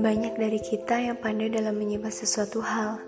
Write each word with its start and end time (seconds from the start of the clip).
Banyak 0.00 0.40
dari 0.40 0.56
kita 0.56 0.96
yang 0.96 1.20
pandai 1.20 1.52
dalam 1.52 1.76
menyimpan 1.76 2.08
sesuatu 2.08 2.64
hal. 2.64 3.04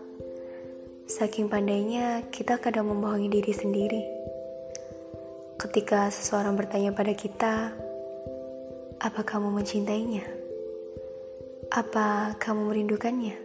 Saking 1.09 1.49
pandainya, 1.49 2.29
kita 2.29 2.61
kadang 2.61 2.93
membohongi 2.93 3.33
diri 3.33 3.53
sendiri. 3.57 4.03
Ketika 5.57 6.13
seseorang 6.13 6.53
bertanya 6.53 6.93
pada 6.93 7.17
kita, 7.17 7.73
"Apa 9.01 9.25
kamu 9.25 9.57
mencintainya? 9.57 10.29
Apa 11.73 12.37
kamu 12.37 12.77
merindukannya?" 12.77 13.37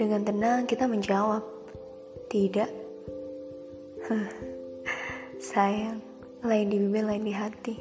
Dengan 0.00 0.24
tenang 0.24 0.64
kita 0.64 0.88
menjawab, 0.88 1.44
"Tidak." 2.32 2.70
Sayang, 5.52 6.00
lain 6.40 6.66
di 6.72 6.80
bibir, 6.80 7.04
lain 7.04 7.24
di 7.28 7.34
hati. 7.36 7.76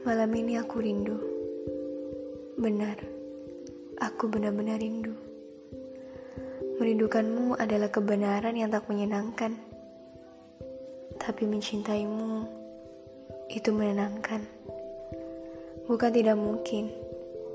Malam 0.00 0.32
ini 0.32 0.56
aku 0.56 0.80
rindu. 0.80 1.12
Benar, 2.56 2.96
aku 4.00 4.32
benar-benar 4.32 4.80
rindu. 4.80 5.12
Merindukanmu 6.80 7.60
adalah 7.60 7.92
kebenaran 7.92 8.56
yang 8.56 8.72
tak 8.72 8.88
menyenangkan. 8.88 9.60
Tapi 11.20 11.44
mencintaimu 11.44 12.48
itu 13.52 13.68
menenangkan. 13.76 14.40
Bukan 15.84 16.10
tidak 16.16 16.40
mungkin, 16.40 16.88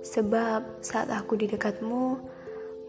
sebab 0.05 0.85
saat 0.85 1.09
aku 1.09 1.41
di 1.41 1.49
dekatmu, 1.49 2.21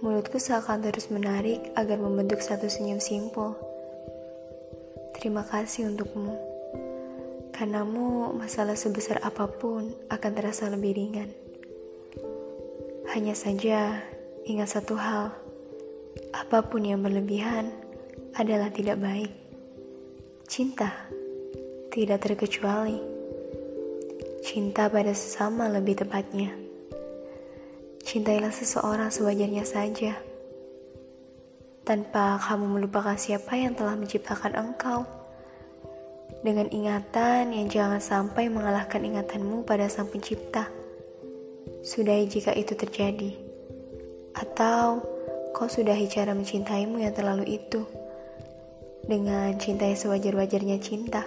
mulutku 0.05 0.37
seakan 0.37 0.85
terus 0.85 1.09
menarik 1.09 1.73
agar 1.81 1.97
membentuk 1.97 2.45
satu 2.45 2.69
senyum 2.69 3.01
simpel. 3.01 3.57
Terima 5.17 5.49
kasih 5.49 5.89
untukmu. 5.89 6.46
Karenamu, 7.57 8.37
masalah 8.37 8.77
sebesar 8.77 9.17
apa 9.25 9.49
pun 9.49 9.97
akan 10.13 10.31
terasa 10.37 10.69
lebih 10.69 10.93
ringan. 10.93 11.33
Hanya 13.17 13.33
saja, 13.33 14.05
ingat 14.45 14.77
satu 14.77 15.01
hal: 15.01 15.33
apa 16.37 16.61
pun 16.69 16.85
yang 16.85 17.01
berlebihan 17.01 17.73
adalah 18.37 18.69
tidak 18.69 19.01
baik. 19.01 19.33
Cinta 20.45 20.93
tidak 21.89 22.29
terkecuali 22.29 23.17
cinta 24.47 24.87
pada 24.87 25.11
sesama, 25.11 25.67
lebih 25.67 25.99
tepatnya. 25.99 26.55
Cintailah 28.07 28.55
seseorang 28.55 29.11
sewajarnya 29.11 29.67
saja, 29.67 30.15
tanpa 31.83 32.39
kamu 32.39 32.79
melupakan 32.79 33.19
siapa 33.19 33.59
yang 33.59 33.75
telah 33.75 33.99
menciptakan 33.99 34.55
engkau. 34.55 35.16
Dengan 36.47 36.71
ingatan 36.71 37.51
yang 37.51 37.67
jangan 37.67 37.99
sampai 37.99 38.47
mengalahkan 38.47 39.03
ingatanmu 39.03 39.67
pada 39.67 39.91
Sang 39.91 40.07
Pencipta. 40.07 40.71
Sudahi 41.83 42.31
jika 42.31 42.55
itu 42.55 42.79
terjadi. 42.79 43.35
Atau 44.31 45.03
kau 45.51 45.67
sudahi 45.67 46.07
cara 46.07 46.39
mencintaimu 46.39 47.03
yang 47.03 47.11
terlalu 47.11 47.59
itu. 47.59 47.83
Dengan 49.11 49.59
cinta 49.59 49.91
yang 49.91 49.99
sewajar-wajarnya 49.99 50.79
cinta. 50.79 51.27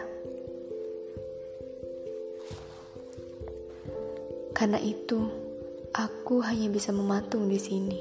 Karena 4.56 4.80
itu, 4.80 5.20
aku 6.00 6.40
hanya 6.48 6.72
bisa 6.72 6.96
mematung 6.96 7.52
di 7.52 7.60
sini. 7.60 8.00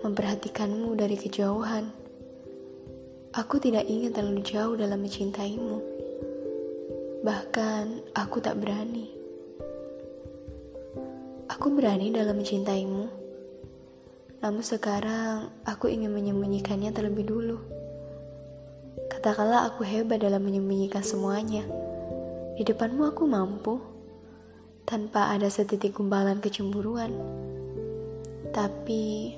Memperhatikanmu 0.00 0.96
dari 0.96 1.20
kejauhan. 1.20 1.92
Aku 3.36 3.60
tidak 3.60 3.84
ingin 3.84 4.16
terlalu 4.16 4.40
jauh 4.40 4.80
dalam 4.80 5.04
mencintaimu. 5.04 5.95
Bahkan 7.26 8.14
aku 8.14 8.38
tak 8.38 8.54
berani. 8.62 9.10
Aku 11.50 11.74
berani 11.74 12.14
dalam 12.14 12.38
mencintaimu. 12.38 13.10
Namun 14.46 14.62
sekarang 14.62 15.50
aku 15.66 15.90
ingin 15.90 16.14
menyembunyikannya 16.14 16.94
terlebih 16.94 17.26
dulu. 17.26 17.58
Katakanlah 19.10 19.66
aku 19.66 19.82
hebat 19.82 20.22
dalam 20.22 20.38
menyembunyikan 20.38 21.02
semuanya. 21.02 21.66
Di 22.54 22.62
depanmu 22.62 23.10
aku 23.10 23.26
mampu, 23.26 23.74
tanpa 24.86 25.34
ada 25.34 25.50
setitik 25.50 25.98
gumpalan 25.98 26.38
kecemburuan. 26.38 27.10
Tapi 28.54 29.34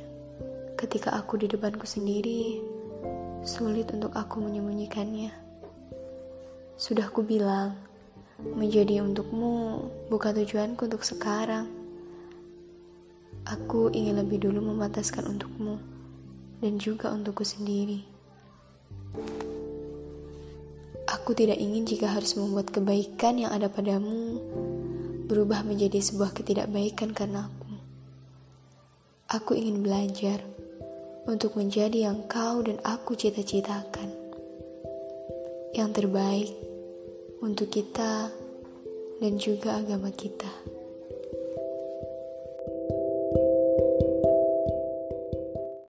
ketika 0.76 1.16
aku 1.16 1.40
di 1.40 1.48
depanku 1.48 1.88
sendiri, 1.88 2.60
sulit 3.40 3.88
untuk 3.96 4.12
aku 4.12 4.44
menyembunyikannya. 4.44 5.47
Sudah 6.78 7.10
ku 7.10 7.26
bilang, 7.26 7.74
menjadi 8.38 9.02
untukmu 9.02 9.82
bukan 10.06 10.30
tujuanku 10.30 10.86
untuk 10.86 11.02
sekarang. 11.02 11.66
Aku 13.50 13.90
ingin 13.90 14.14
lebih 14.22 14.46
dulu 14.46 14.62
memataskan 14.62 15.26
untukmu 15.26 15.74
dan 16.62 16.78
juga 16.78 17.10
untukku 17.10 17.42
sendiri. 17.42 18.06
Aku 21.10 21.34
tidak 21.34 21.58
ingin 21.58 21.82
jika 21.82 22.14
harus 22.14 22.38
membuat 22.38 22.70
kebaikan 22.70 23.42
yang 23.42 23.50
ada 23.50 23.66
padamu 23.66 24.38
berubah 25.26 25.66
menjadi 25.66 25.98
sebuah 25.98 26.30
ketidakbaikan 26.30 27.10
karena 27.10 27.50
aku. 27.50 27.74
Aku 29.34 29.58
ingin 29.58 29.82
belajar 29.82 30.46
untuk 31.26 31.58
menjadi 31.58 32.06
yang 32.06 32.22
kau 32.30 32.62
dan 32.62 32.78
aku 32.86 33.18
cita-citakan. 33.18 34.14
Yang 35.74 35.90
terbaik 36.00 36.67
untuk 37.42 37.70
kita 37.70 38.30
dan 39.18 39.32
juga 39.38 39.78
agama 39.78 40.10
kita. 40.14 40.77